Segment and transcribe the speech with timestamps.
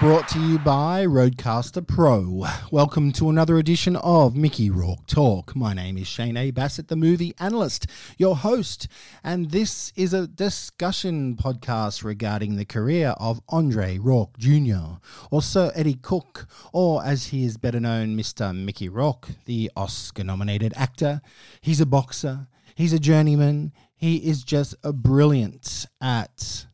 [0.00, 2.44] brought to you by Roadcaster Pro.
[2.70, 5.56] Welcome to another edition of Mickey Rourke Talk.
[5.56, 6.52] My name is Shane A.
[6.52, 8.86] Bassett, the movie analyst, your host,
[9.24, 14.98] and this is a discussion podcast regarding the career of Andre Rourke Jr.,
[15.32, 18.56] or Sir Eddie Cook, or as he is better known, Mr.
[18.56, 21.20] Mickey Rourke, the Oscar nominated actor.
[21.60, 26.66] He's a boxer, he's a journeyman, he is just a brilliant at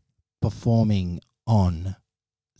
[0.42, 1.96] performing on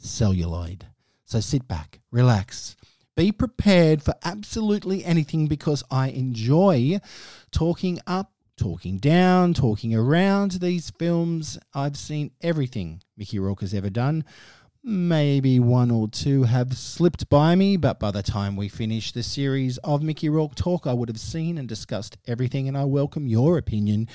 [0.04, 0.86] celluloid.
[1.24, 2.76] So sit back, relax,
[3.16, 7.00] be prepared for absolutely anything because I enjoy
[7.50, 11.58] talking up, talking down, talking around these films.
[11.72, 14.24] I've seen everything Mickey Rourke has ever done.
[14.86, 19.22] Maybe one or two have slipped by me, but by the time we finish the
[19.22, 23.26] series of Mickey Rourke Talk, I would have seen and discussed everything, and I welcome
[23.26, 24.08] your opinion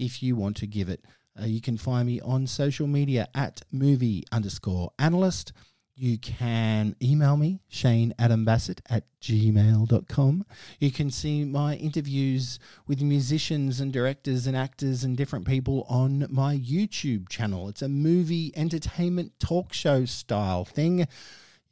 [0.00, 1.04] if you want to give it
[1.40, 5.52] uh, you can find me on social media at movie underscore analyst.
[5.98, 10.44] You can email me, Shane Adam Bassett at gmail.com.
[10.78, 16.26] You can see my interviews with musicians and directors and actors and different people on
[16.28, 17.70] my YouTube channel.
[17.70, 21.06] It's a movie entertainment talk show style thing.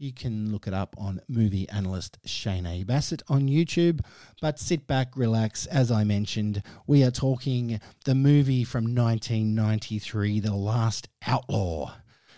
[0.04, 2.84] You can look it up on movie analyst Shane A.
[2.84, 4.00] Bassett on YouTube.
[4.42, 5.64] But sit back, relax.
[5.64, 11.94] As I mentioned, we are talking the movie from 1993, The Last Outlaw.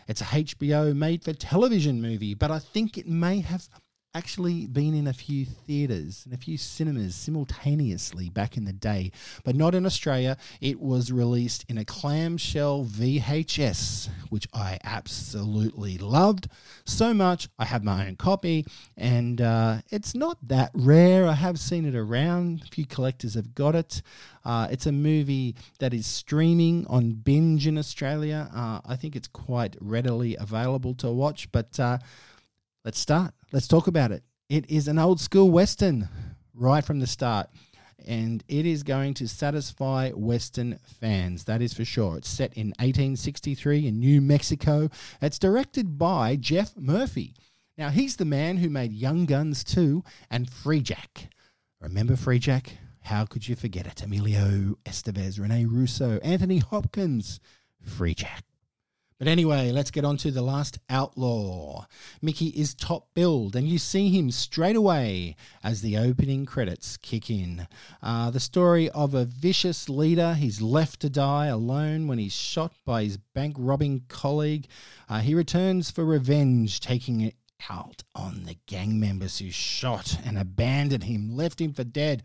[0.06, 3.68] It's a HBO made for television movie, but I think it may have
[4.16, 9.12] actually been in a few theatres and a few cinemas simultaneously back in the day,
[9.44, 10.38] but not in Australia.
[10.62, 16.48] It was released in a clamshell VHS, which I absolutely loved
[16.86, 17.50] so much.
[17.58, 18.64] I have my own copy,
[18.96, 21.26] and uh, it's not that rare.
[21.26, 24.00] I have seen it around, a few collectors have got it.
[24.46, 28.48] Uh, it's a movie that is streaming on Binge in Australia.
[28.54, 31.98] Uh, I think it's quite readily available to watch, but uh,
[32.86, 33.34] let's start.
[33.52, 34.22] Let's talk about it.
[34.48, 36.08] It is an old school Western
[36.54, 37.48] right from the start.
[38.06, 42.16] And it is going to satisfy Western fans, that is for sure.
[42.16, 44.88] It's set in 1863 in New Mexico.
[45.20, 47.34] It's directed by Geoff Murphy.
[47.76, 51.26] Now, he's the man who made Young Guns 2 and Freejack.
[51.80, 52.68] Remember Freejack?
[53.00, 54.04] How could you forget it?
[54.04, 57.40] Emilio Estevez, Rene Russo, Anthony Hopkins,
[57.84, 58.42] Freejack.
[59.18, 61.86] But anyway, let's get on to The Last Outlaw.
[62.20, 67.30] Mickey is top billed, and you see him straight away as the opening credits kick
[67.30, 67.66] in.
[68.02, 70.34] Uh, the story of a vicious leader.
[70.34, 74.66] He's left to die alone when he's shot by his bank robbing colleague.
[75.08, 77.36] Uh, he returns for revenge, taking it
[77.70, 82.22] out on the gang members who shot and abandoned him, left him for dead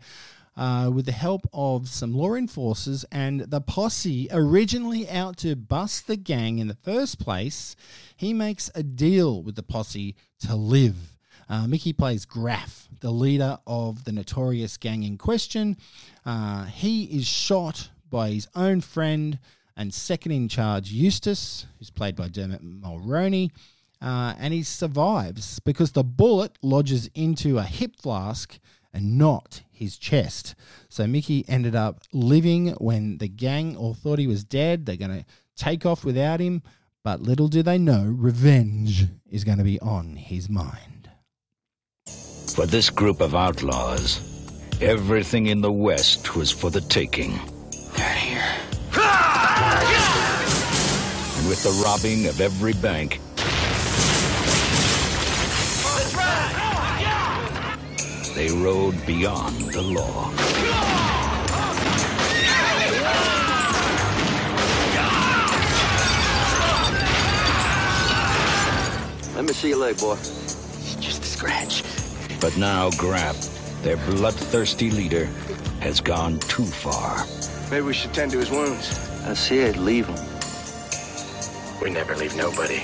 [0.56, 6.06] uh, with the help of some law enforcers and the posse originally out to bust
[6.06, 7.74] the gang in the first place,
[8.16, 11.18] he makes a deal with the posse to live.
[11.48, 15.76] Uh, Mickey plays Graff, the leader of the notorious gang in question.
[16.24, 19.38] Uh, he is shot by his own friend
[19.76, 23.50] and second in charge, Eustace, who's played by Dermot Mulroney.
[24.00, 28.58] Uh, and he survives because the bullet lodges into a hip flask
[28.92, 30.54] and not his chest.
[30.88, 34.86] So Mickey ended up living when the gang all thought he was dead.
[34.86, 35.24] They're going to
[35.56, 36.62] take off without him.
[37.04, 41.10] But little do they know, revenge is going to be on his mind.
[42.54, 44.20] For this group of outlaws,
[44.80, 47.32] everything in the West was for the taking.
[47.98, 48.44] Out here.
[51.34, 53.18] And with the robbing of every bank,
[58.34, 60.30] they rode beyond the law.
[69.34, 70.14] Let me see your leg, boy.
[70.14, 71.82] It's just a scratch.
[72.40, 73.36] But now Graff,
[73.82, 75.26] their bloodthirsty leader,
[75.80, 77.26] has gone too far.
[77.70, 79.10] Maybe we should tend to his wounds.
[79.24, 80.18] I said leave him.
[81.82, 82.82] We never leave nobody.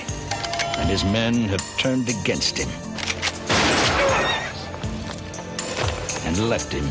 [0.77, 2.88] And his men have turned against him.
[6.39, 6.87] And left him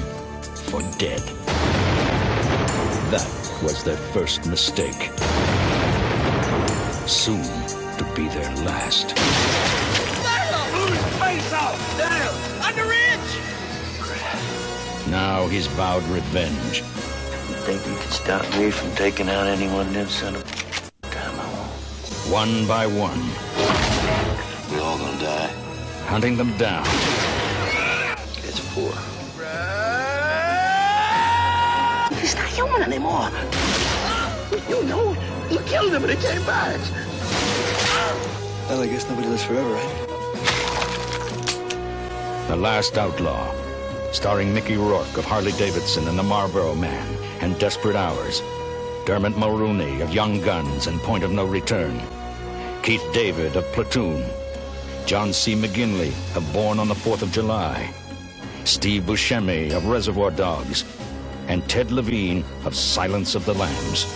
[0.69, 1.21] for dead.
[3.11, 3.27] That
[3.63, 5.11] was their first mistake.
[7.09, 7.43] Soon
[7.97, 9.15] to be their last.
[15.09, 16.81] Now he's vowed revenge.
[17.49, 21.41] You think you can stop me from taking out anyone then, son of a time
[21.41, 21.71] I won't.
[22.31, 23.21] One by one,
[24.71, 25.51] We're all gonna die.
[26.05, 26.85] hunting them down.
[28.45, 29.08] It's four.
[32.99, 33.31] Anymore.
[34.69, 35.17] You know,
[35.53, 36.81] you killed him and he came back.
[38.69, 40.09] Well, I guess nobody lives forever, right?
[42.49, 43.55] The Last Outlaw,
[44.11, 47.07] starring Mickey Rourke of Harley Davidson and the Marlboro Man
[47.41, 48.43] and Desperate Hours,
[49.07, 52.03] Dermot Mulroney of Young Guns and Point of No Return,
[52.83, 54.25] Keith David of Platoon,
[55.07, 55.55] John C.
[55.55, 57.95] McGinley of Born on the Fourth of July,
[58.65, 60.83] Steve Buscemi of Reservoir Dogs,
[61.49, 64.07] and Ted Levine of Silence of the Lambs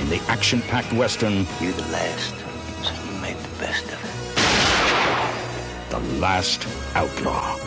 [0.00, 2.34] in the action-packed western You're the last,
[2.82, 5.90] so you make the best of it.
[5.90, 7.58] The Last Outlaw.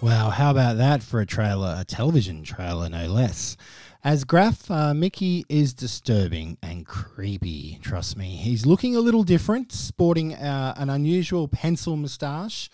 [0.00, 3.56] Wow, how about that for a trailer, a television trailer, no less?
[4.02, 8.36] As Graff, uh, Mickey is disturbing and creepy, trust me.
[8.36, 12.68] He's looking a little different, sporting uh, an unusual pencil moustache,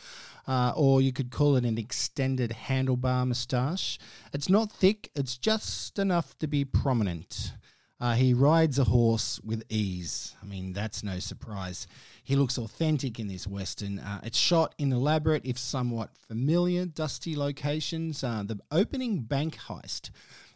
[0.47, 3.99] uh, or you could call it an extended handlebar moustache.
[4.33, 7.53] It's not thick, it's just enough to be prominent.
[8.01, 10.35] Uh, he rides a horse with ease.
[10.43, 11.87] I mean, that's no surprise.
[12.25, 13.99] He looks authentic in this Western.
[13.99, 18.25] Uh, it's shot in elaborate, if somewhat familiar, dusty locations.
[18.25, 20.11] Uh, the opening bank heist,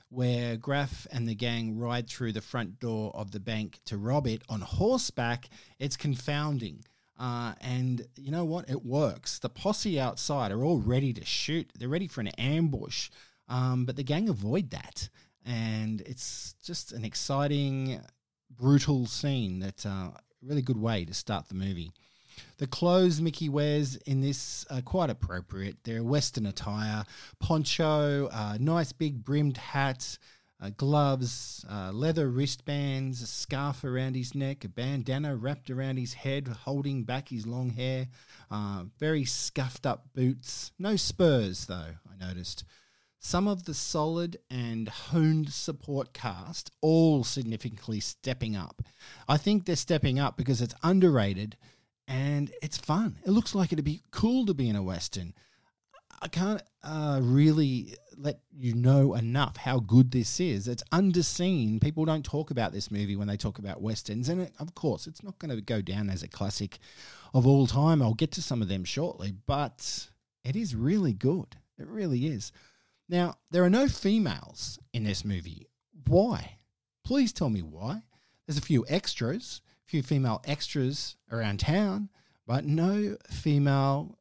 [0.08, 4.26] where Graff and the gang ride through the front door of the bank to rob
[4.26, 6.82] it on horseback, it's confounding.
[7.18, 8.68] Uh, and you know what?
[8.68, 9.38] It works.
[9.38, 13.10] The posse outside are all ready to shoot, they're ready for an ambush.
[13.48, 15.08] Um, but the gang avoid that
[15.44, 18.00] and it's just an exciting,
[18.50, 20.10] brutal scene that's uh,
[20.42, 21.92] really good way to start the movie.
[22.58, 25.76] The clothes Mickey wears in this are quite appropriate.
[25.84, 27.04] They're Western attire,
[27.38, 30.18] poncho, uh, nice big brimmed hat,
[30.60, 36.14] uh, gloves, uh, leather wristbands, a scarf around his neck, a bandana wrapped around his
[36.14, 38.08] head, holding back his long hair,
[38.50, 40.72] uh, very scuffed up boots.
[40.78, 42.64] No spurs, though, I noticed
[43.24, 48.82] some of the solid and honed support cast all significantly stepping up.
[49.26, 51.56] I think they're stepping up because it's underrated
[52.06, 53.16] and it's fun.
[53.26, 55.32] It looks like it'd be cool to be in a Western.
[56.20, 60.68] I can't uh, really let you know enough how good this is.
[60.68, 61.80] It's underseen.
[61.80, 64.28] People don't talk about this movie when they talk about Westerns.
[64.28, 66.78] And it, of course, it's not going to go down as a classic
[67.32, 68.02] of all time.
[68.02, 70.08] I'll get to some of them shortly, but
[70.44, 71.56] it is really good.
[71.78, 72.52] It really is.
[73.08, 75.66] Now, there are no females in this movie.
[76.06, 76.58] Why?
[77.04, 78.02] Please tell me why.
[78.46, 82.08] There's a few extras, a few female extras around town,
[82.46, 84.18] but no female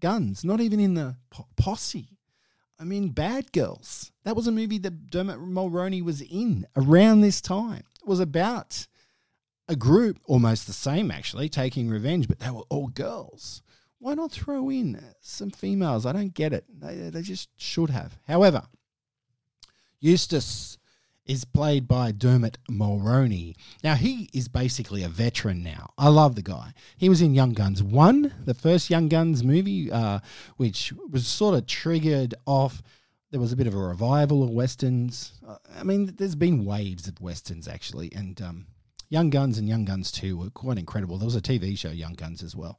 [0.00, 2.18] guns, not even in the po- posse.
[2.78, 4.10] I mean, Bad Girls.
[4.24, 7.84] That was a movie that Dermot Mulroney was in around this time.
[8.02, 8.86] It was about
[9.68, 13.62] a group, almost the same actually, taking revenge, but they were all girls
[14.04, 16.04] why not throw in some females?
[16.04, 16.66] I don't get it.
[16.68, 18.18] They, they just should have.
[18.28, 18.64] However,
[19.98, 20.76] Eustace
[21.26, 23.54] is played by Dermot Mulroney.
[23.82, 25.90] Now, he is basically a veteran now.
[25.96, 26.74] I love the guy.
[26.96, 30.20] He was in Young Guns 1, the first Young Guns movie, uh,
[30.56, 32.82] which was sort of triggered off.
[33.30, 35.32] There was a bit of a revival of Westerns.
[35.46, 38.12] Uh, I mean, there's been waves of Westerns, actually.
[38.14, 38.66] And um,
[39.08, 41.18] Young Guns and Young Guns 2 were quite incredible.
[41.18, 42.78] There was a TV show, Young Guns, as well.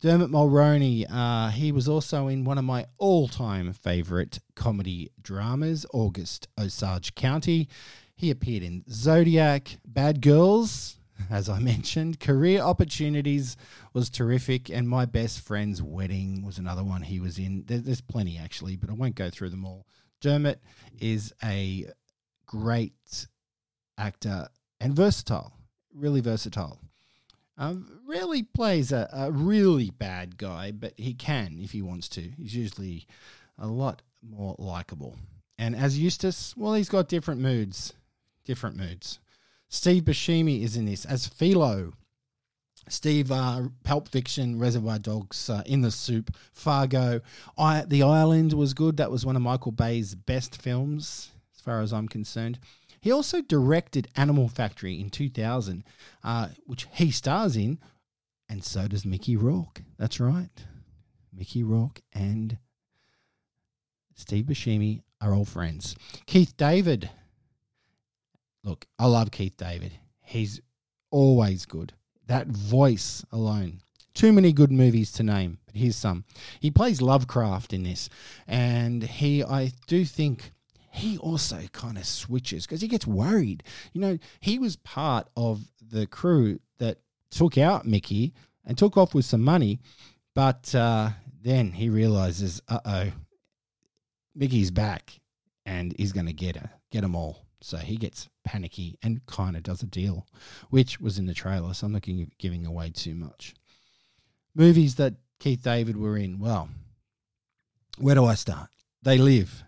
[0.00, 5.86] Dermot Mulroney, uh, he was also in one of my all time favourite comedy dramas,
[5.92, 7.68] August Osage County.
[8.14, 10.96] He appeared in Zodiac, Bad Girls,
[11.30, 12.20] as I mentioned.
[12.20, 13.56] Career Opportunities
[13.92, 17.64] was terrific, and My Best Friend's Wedding was another one he was in.
[17.66, 19.86] There's plenty, actually, but I won't go through them all.
[20.20, 20.60] Dermot
[21.00, 21.86] is a
[22.46, 23.26] great
[23.98, 24.48] actor
[24.80, 25.52] and versatile,
[25.94, 26.78] really versatile.
[27.56, 32.20] Um, rarely plays a, a really bad guy, but he can if he wants to.
[32.20, 33.06] He's usually
[33.58, 35.16] a lot more likable.
[35.58, 37.92] And as Eustace, well, he's got different moods.
[38.44, 39.20] Different moods.
[39.68, 41.92] Steve Buscemi is in this as Philo.
[42.88, 47.20] Steve, uh, Pulp Fiction, Reservoir Dogs, uh, In the Soup, Fargo.
[47.56, 48.98] I, the Island was good.
[48.98, 52.58] That was one of Michael Bay's best films, as far as I'm concerned.
[53.04, 55.84] He also directed Animal Factory in 2000,
[56.24, 57.78] uh, which he stars in,
[58.48, 59.82] and so does Mickey Rourke.
[59.98, 60.48] That's right.
[61.30, 62.56] Mickey Rourke and
[64.14, 65.94] Steve Buscemi are all friends.
[66.24, 67.10] Keith David.
[68.62, 69.92] Look, I love Keith David.
[70.22, 70.62] He's
[71.10, 71.92] always good.
[72.26, 73.82] That voice alone.
[74.14, 76.24] Too many good movies to name, but here's some.
[76.58, 78.08] He plays Lovecraft in this,
[78.46, 80.52] and he, I do think,
[80.94, 83.64] he also kind of switches because he gets worried.
[83.92, 85.60] You know, he was part of
[85.90, 86.98] the crew that
[87.32, 88.32] took out Mickey
[88.64, 89.80] and took off with some money,
[90.36, 91.10] but uh,
[91.42, 93.12] then he realizes, uh oh,
[94.36, 95.18] Mickey's back
[95.66, 97.44] and he's going to get her, get them all.
[97.60, 100.26] So he gets panicky and kind of does a deal,
[100.70, 103.54] which was in the trailer, so I'm not giving, giving away too much.
[104.54, 106.68] Movies that Keith David were in, well,
[107.98, 108.68] where do I start?
[109.02, 109.63] They Live,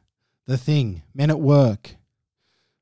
[0.49, 1.97] The Thing, Men at Work,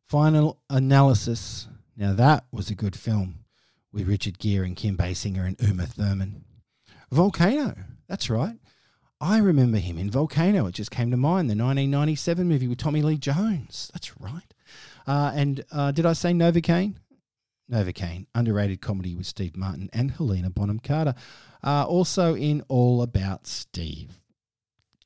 [0.06, 1.66] Final Analysis.
[1.96, 3.46] Now that was a good film
[3.90, 6.44] with Richard Gere and Kim Basinger and Uma Thurman.
[7.10, 7.74] Volcano,
[8.06, 8.56] that's right.
[9.18, 10.66] I remember him in Volcano.
[10.66, 11.48] It just came to mind.
[11.48, 13.90] The 1997 movie with Tommy Lee Jones.
[13.94, 14.52] That's right.
[15.06, 16.96] Uh, and uh, did I say Novocaine?
[17.72, 21.14] Novocaine, underrated comedy with Steve Martin and Helena Bonham Carter.
[21.62, 24.20] Uh, also in All About Steve.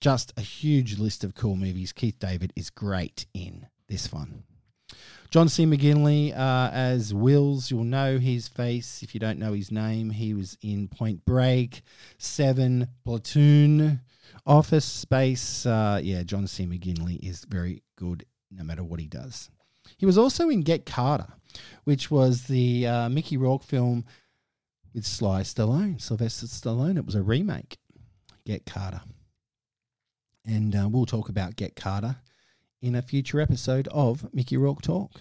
[0.00, 1.93] Just a huge list of cool movies.
[1.93, 4.45] Keith David is great in this one.
[5.31, 5.67] John C.
[5.67, 7.71] McGinley uh, as Wills.
[7.71, 10.09] You'll know his face if you don't know his name.
[10.09, 11.83] He was in Point Break,
[12.17, 14.00] Seven, Platoon,
[14.47, 15.67] Office Space.
[15.67, 16.67] Uh, yeah, John C.
[16.67, 19.50] McGinley is very good no matter what he does.
[19.99, 21.28] He was also in Get Carter,
[21.85, 24.05] which was the uh, Mickey Rourke film
[24.95, 26.97] with Sly Stallone, Sylvester Stallone.
[26.97, 27.76] It was a remake,
[28.47, 29.02] Get Carter.
[30.49, 32.17] And uh, we'll talk about Get Carter
[32.81, 35.21] in a future episode of Mickey Rourke Talk.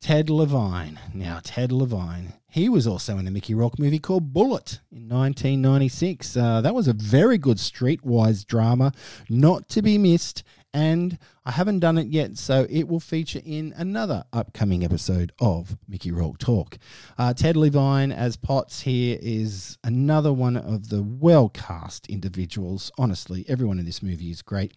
[0.00, 0.98] Ted Levine.
[1.12, 6.38] Now, Ted Levine, he was also in a Mickey Rourke movie called Bullet in 1996.
[6.38, 8.92] Uh, that was a very good streetwise drama,
[9.28, 10.42] not to be missed.
[10.76, 11.16] And
[11.46, 16.12] I haven't done it yet, so it will feature in another upcoming episode of Mickey
[16.12, 16.76] Rourke Talk.
[17.16, 22.92] Uh, Ted Levine as Potts here is another one of the well cast individuals.
[22.98, 24.74] Honestly, everyone in this movie is great.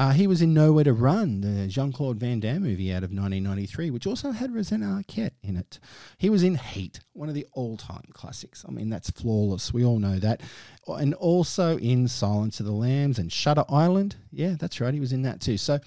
[0.00, 3.10] Uh, he was in Nowhere to Run, the Jean Claude Van Damme movie out of
[3.10, 5.78] 1993, which also had Rosanna Arquette in it.
[6.16, 8.64] He was in Heat, one of the all time classics.
[8.66, 9.74] I mean, that's flawless.
[9.74, 10.40] We all know that.
[10.86, 14.16] And also in Silence of the Lambs and Shutter Island.
[14.32, 14.94] Yeah, that's right.
[14.94, 15.58] He was in that too.
[15.58, 15.78] So,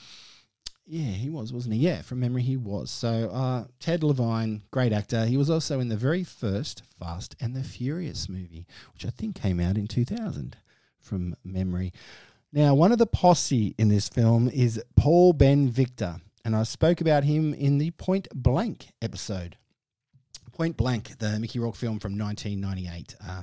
[0.86, 1.80] yeah, he was, wasn't he?
[1.80, 2.92] Yeah, from memory, he was.
[2.92, 5.26] So, uh, Ted Levine, great actor.
[5.26, 9.42] He was also in the very first Fast and the Furious movie, which I think
[9.42, 10.56] came out in 2000
[11.02, 11.92] from memory.
[12.56, 17.02] Now, one of the posse in this film is Paul Ben Victor, and I spoke
[17.02, 19.58] about him in the Point Blank episode.
[20.52, 23.42] Point Blank, the Mickey Rourke film from 1998, uh,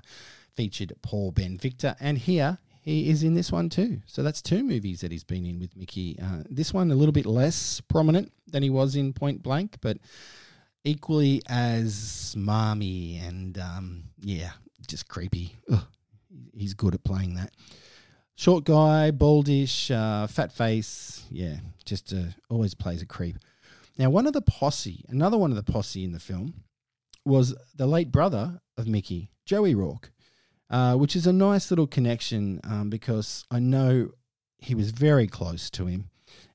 [0.54, 4.00] featured Paul Ben Victor, and here he is in this one too.
[4.06, 6.16] So that's two movies that he's been in with Mickey.
[6.22, 9.98] Uh, this one a little bit less prominent than he was in Point Blank, but
[10.84, 14.52] equally as marmy and um, yeah,
[14.86, 15.56] just creepy.
[15.68, 15.82] Ugh,
[16.56, 17.50] he's good at playing that.
[18.40, 21.26] Short guy, baldish, uh, fat face.
[21.30, 23.36] Yeah, just uh, always plays a creep.
[23.98, 26.54] Now, one of the posse, another one of the posse in the film,
[27.26, 30.10] was the late brother of Mickey, Joey Rourke,
[30.70, 34.08] uh, which is a nice little connection um, because I know
[34.56, 36.08] he was very close to him,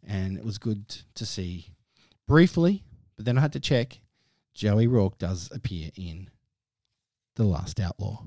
[0.03, 1.67] and it was good to see
[2.27, 2.81] briefly.
[3.15, 3.99] But then I had to check.
[4.55, 6.31] Joey Rourke does appear in
[7.35, 8.23] The Last Outlaw.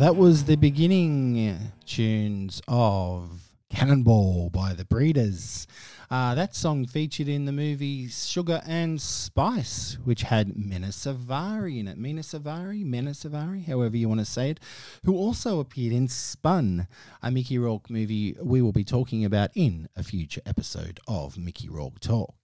[0.00, 5.66] That was the beginning tunes of Cannonball by the Breeders.
[6.08, 11.88] Uh, that song featured in the movie Sugar and Spice, which had Mena Suvari in
[11.88, 11.98] it.
[11.98, 14.60] Mena Suvari, Mena Suvari, however you want to say it,
[15.04, 16.86] who also appeared in Spun,
[17.20, 21.68] a Mickey Rourke movie we will be talking about in a future episode of Mickey
[21.68, 22.36] Rourke Talk.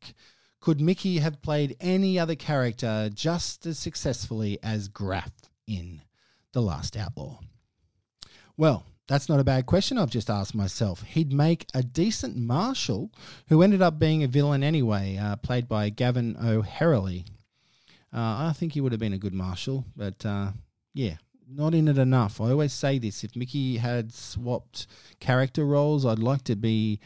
[0.61, 5.33] Could Mickey have played any other character just as successfully as Graff
[5.69, 6.03] in
[6.55, 7.41] The Last Outlaw?
[8.57, 11.03] Well, that's not a bad question I've just asked myself.
[11.03, 13.11] He'd make a decent marshal
[13.49, 17.27] who ended up being a villain anyway, uh, played by Gavin O'Herlihy.
[18.15, 20.53] Uh, I think he would have been a good marshal, but uh,
[20.95, 21.17] yeah,
[21.51, 22.41] not in it enough.
[22.41, 24.87] I always say this: if Mickey had swapped
[25.19, 27.01] character roles, I'd like to be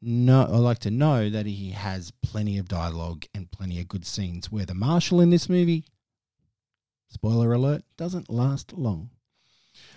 [0.00, 4.06] no, I'd like to know that he has plenty of dialogue and plenty of good
[4.06, 4.50] scenes.
[4.50, 5.84] Where the marshal in this movie,
[7.08, 9.10] spoiler alert, doesn't last long.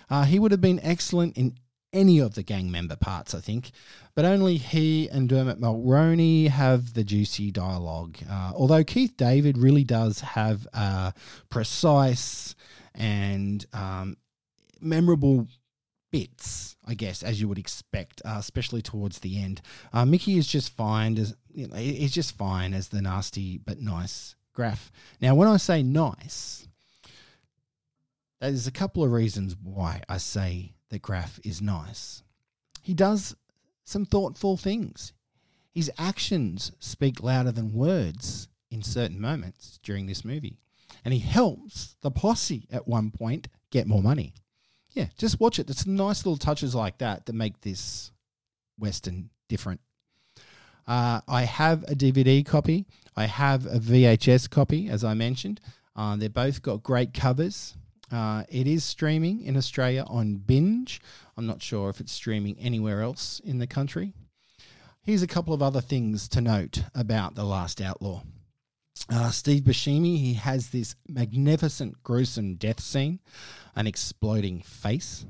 [0.08, 1.56] Uh, he would have been excellent in
[1.92, 3.72] any of the gang member parts, I think,
[4.14, 8.18] but only he and Dermot Mulroney have the juicy dialogue.
[8.28, 11.12] Uh, although Keith David really does have a
[11.48, 12.54] precise
[12.94, 14.16] and um,
[14.80, 15.48] memorable
[16.12, 19.60] bits, I guess, as you would expect, uh, especially towards the end.
[19.92, 23.80] Uh, Mickey is just fine as you know, he's just fine as the nasty but
[23.80, 24.90] nice Graff.
[25.20, 26.66] Now, when I say nice,
[28.40, 32.22] There's a couple of reasons why I say that Graff is nice.
[32.82, 33.36] He does
[33.84, 35.12] some thoughtful things.
[35.72, 40.58] His actions speak louder than words in certain moments during this movie.
[41.04, 44.34] And he helps the posse at one point get more money.
[44.92, 45.68] Yeah, just watch it.
[45.70, 48.10] It's nice little touches like that that make this
[48.78, 49.80] Western different.
[50.86, 52.86] Uh, I have a DVD copy.
[53.16, 55.60] I have a VHS copy, as I mentioned.
[55.94, 57.74] Uh, they're both got great covers.
[58.10, 61.00] Uh, it is streaming in Australia on Binge.
[61.36, 64.14] I'm not sure if it's streaming anywhere else in the country.
[65.02, 68.22] Here's a couple of other things to note about The Last Outlaw.
[69.08, 73.20] Uh, Steve Buscemi, he has this magnificent, gruesome death scene,
[73.74, 75.24] an exploding face.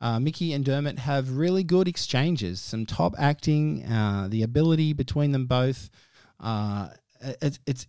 [0.00, 5.32] Uh, Mickey and Dermot have really good exchanges, some top acting, uh, the ability between
[5.32, 5.90] them both.
[6.38, 6.88] Uh,
[7.20, 7.86] it, it's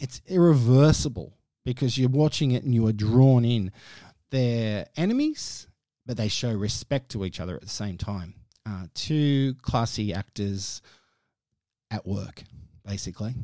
[0.00, 3.72] it's irreversible because you're watching it and you are drawn in.
[4.30, 5.66] They're enemies,
[6.06, 8.34] but they show respect to each other at the same time.
[8.66, 10.82] Uh, two classy actors
[11.90, 12.42] at work,
[12.84, 13.34] basically.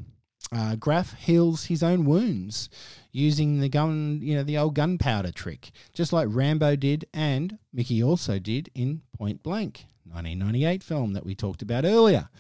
[0.51, 2.71] Uh, Graff heals his own wounds
[3.13, 8.03] using the gun, you know, the old gunpowder trick, just like Rambo did and Mickey
[8.03, 12.31] also did in Point Blank, 1998 film that we talked about earlier.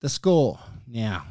[0.00, 0.58] The score.
[0.88, 1.24] Now,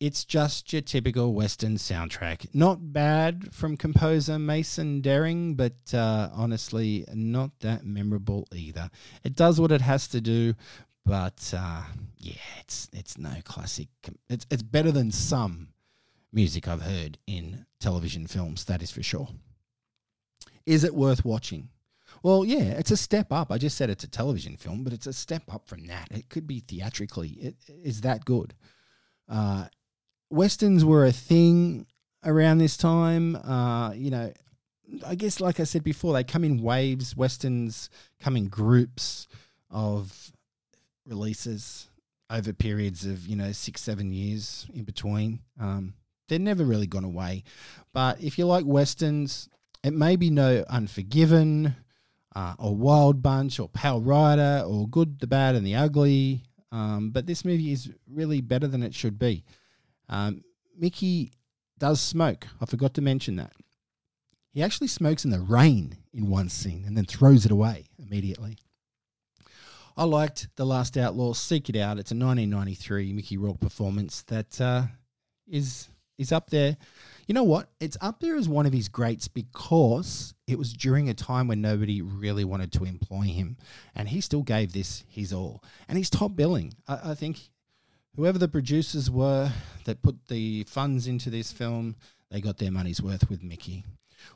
[0.00, 2.46] it's just your typical Western soundtrack.
[2.54, 8.90] Not bad from composer Mason Daring, but uh, honestly, not that memorable either.
[9.24, 10.54] It does what it has to do,
[11.04, 11.82] but uh,
[12.18, 13.88] yeah, it's it's no classic.
[14.28, 15.68] It's it's better than some
[16.32, 18.64] music I've heard in television films.
[18.64, 19.28] That is for sure.
[20.66, 21.70] Is it worth watching?
[22.22, 23.52] Well, yeah, it's a step up.
[23.52, 26.08] I just said it's a television film, but it's a step up from that.
[26.10, 27.28] It could be theatrically.
[27.28, 28.54] It is that good.
[29.28, 29.66] Uh,
[30.30, 31.86] westerns were a thing
[32.24, 33.36] around this time.
[33.36, 34.32] Uh, you know,
[35.06, 37.16] I guess, like I said before, they come in waves.
[37.16, 37.90] Westerns
[38.20, 39.28] come in groups
[39.70, 40.32] of
[41.06, 41.88] releases
[42.30, 45.40] over periods of you know six, seven years in between.
[45.60, 45.94] Um,
[46.28, 47.44] they're never really gone away.
[47.92, 49.48] But if you like westerns,
[49.84, 51.76] it may be no Unforgiven,
[52.34, 56.42] uh, or Wild Bunch, or Pale Rider, or Good, the Bad, and the Ugly.
[56.72, 59.44] Um, but this movie is really better than it should be.
[60.08, 60.42] Um,
[60.76, 61.32] Mickey
[61.78, 62.46] does smoke.
[62.60, 63.52] I forgot to mention that.
[64.52, 68.56] He actually smokes in the rain in one scene and then throws it away immediately.
[69.98, 71.32] I liked The Last Outlaw.
[71.32, 71.98] Seek it out.
[71.98, 74.82] It's a 1993 Mickey Rourke performance that uh,
[75.46, 75.88] is
[76.18, 76.76] is up there.
[77.26, 77.68] You know what?
[77.80, 81.60] It's up there as one of his greats because it was during a time when
[81.60, 83.56] nobody really wanted to employ him,
[83.94, 85.62] and he still gave this his all.
[85.88, 86.74] And he's top billing.
[86.86, 87.40] I, I think
[88.16, 89.52] whoever the producers were
[89.84, 91.94] that put the funds into this film,
[92.30, 93.84] they got their money's worth with Mickey.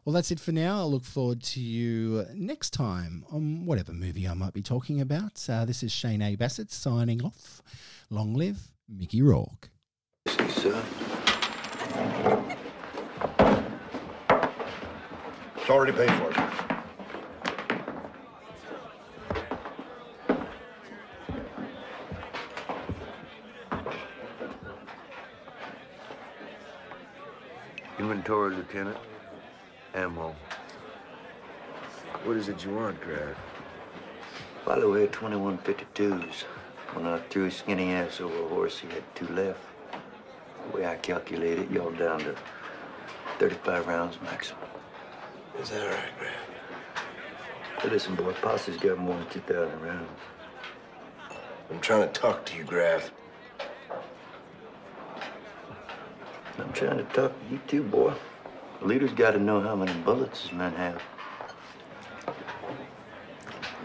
[0.05, 0.79] Well, that's it for now.
[0.79, 5.45] I'll look forward to you next time on whatever movie I might be talking about.
[5.49, 6.37] Uh, this is Shane A.
[6.37, 7.62] Bassett signing off.
[8.11, 9.71] Long live Mickey Rourke.
[10.29, 10.85] Sir,
[15.57, 16.70] It's already paid for.
[28.11, 28.96] Inventory, Lieutenant.
[29.94, 30.35] Ammo.
[32.25, 33.37] What is it you want, Graff?
[34.66, 36.42] the way, 2152s.
[36.94, 39.61] When I threw his skinny ass over a horse, he had two left.
[39.92, 42.35] The way I calculate it, y'all down to
[43.38, 44.64] 35 rounds maximum.
[45.61, 46.33] Is that all right, Graff?
[47.81, 50.11] Hey, listen, boy, Posse's got more than 2,000 rounds.
[51.70, 53.12] I'm trying to talk to you, Graff.
[56.61, 58.12] I'm trying to talk to you too, boy.
[58.81, 61.03] The leader's got to know how many bullets his men have.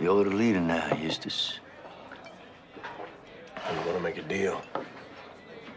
[0.01, 1.59] You're the leader now, Eustace.
[3.55, 4.61] I want to make a deal.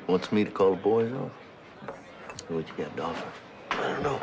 [0.09, 1.31] Wants me to call the boys off?
[2.49, 3.33] What you got to offer?
[3.71, 4.21] I don't know.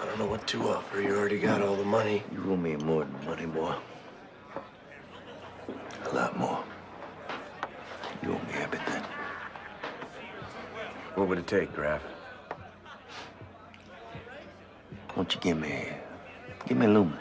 [0.00, 1.00] I don't know what to offer.
[1.00, 2.22] You already got all the money.
[2.32, 3.74] You owe me more than money, boy.
[6.04, 6.62] A lot more.
[8.22, 9.02] You owe me everything.
[11.18, 12.00] What would it take, Graff?
[15.16, 15.88] Won't you give me,
[16.68, 17.18] give me Loomis?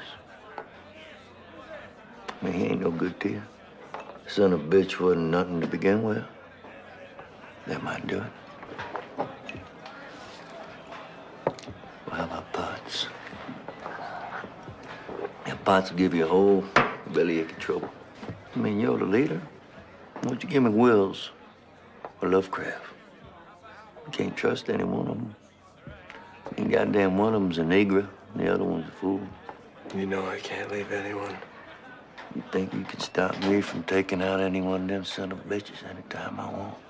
[2.30, 3.42] I mean, he ain't no good to you.
[4.28, 6.24] Son of a bitch wasn't nothing to begin with.
[7.66, 8.32] That might do it.
[9.18, 9.28] Well,
[12.12, 13.08] how about Potts?
[15.48, 16.64] Yeah, Potts will give you a whole
[17.08, 17.90] bellyache of trouble.
[18.56, 19.42] I mean, you're the leader.
[20.22, 21.32] Won't you give me Wills
[22.22, 22.97] or Lovecraft?
[24.18, 25.36] Can't trust any one of them.
[26.58, 29.22] And goddamn one of them's a Negra, and the other one's a fool.
[29.96, 31.38] You know I can't leave anyone.
[32.36, 35.48] You think you can stop me from taking out any one of them son of
[35.48, 36.87] bitches anytime I want?